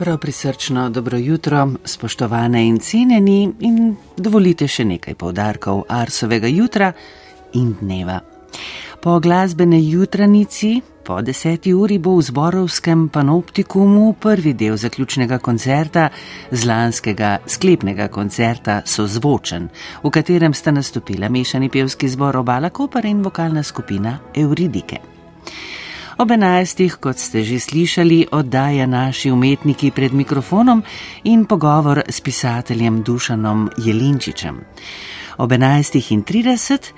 [0.00, 6.88] Prav prisrčno dobro jutro, spoštovane in cenjeni, in dovolite še nekaj povdarkov Arsovega jutra
[7.52, 8.16] in dneva.
[9.02, 16.08] Po glasbene jutranici, po deseti uri bo v zborovskem panoptikumu prvi del zaključnega koncerta,
[16.50, 19.68] zlanskega sklepnega koncerta Sozvočen,
[20.00, 25.09] v katerem sta nastopila mešani pevski zbor Obala Koper in vokalna skupina Euridike.
[26.20, 30.82] Ob enajstih, kot ste že slišali, oddaja naši umetniki pred mikrofonom
[31.24, 34.60] in pogovor s pisateljem Dušanom Jelinčičem.
[35.40, 36.92] Ob enajstih in trideset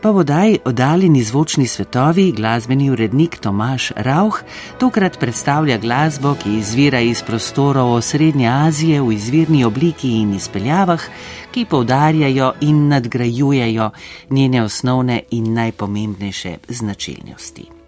[0.00, 4.40] pa v oddaji oddaljeni zvočni svetovi glasbeni urednik Tomaš Rauh
[4.80, 11.04] tokrat predstavlja glasbo, ki izvira iz prostorov Srednje Azije v izvirni obliki in izpeljavah,
[11.52, 13.90] ki poudarjajo in nadgrajujejo
[14.30, 17.84] njene osnovne in najpomembnejše značilnosti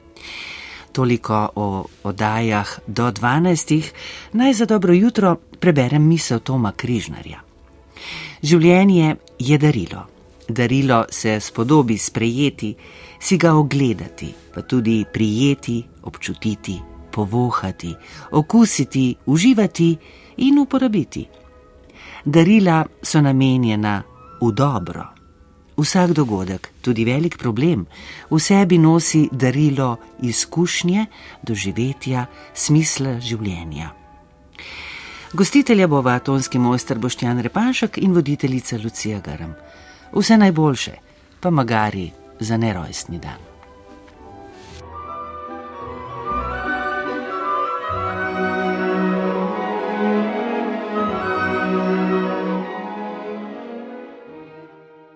[0.96, 3.82] toliko o oddajah do 12.
[4.32, 7.40] Naj za dobro jutro preberem misel Toma Križnarja.
[8.42, 10.06] Življenje je darilo.
[10.48, 12.70] Darilo se spodobi sprejeti,
[13.20, 16.78] si ga ogledati, pa tudi prijeti, občutiti,
[17.12, 17.92] povohati,
[18.30, 19.90] okusiti, uživati
[20.36, 21.26] in uporabiti.
[22.24, 23.98] Darila so namenjena
[24.40, 25.15] v dobro.
[25.76, 27.86] Vsak dogodek, tudi velik problem,
[28.30, 31.06] v sebi nosi darilo izkušnje,
[31.42, 33.92] doživetja, smisla življenja.
[35.36, 39.52] Gostitelja bo atomski mojster Boštjan Repanšek in voditeljica Lucija Garam.
[40.14, 40.94] Vse najboljše,
[41.40, 42.10] pa magari
[42.40, 43.45] za nerojstni dan.